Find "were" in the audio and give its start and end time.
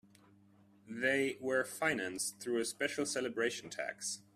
1.39-1.63